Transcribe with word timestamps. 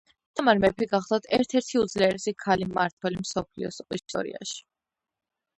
თამარ 0.37 0.59
მეფე 0.61 0.85
გახლდათ 0.93 1.27
ერთ-ერთი 1.37 1.81
უძლიერესი 1.81 2.35
ქალი 2.45 2.69
მმართველი 2.71 3.21
მსოფლიოს 3.27 3.81
ისტორიაში 3.99 4.61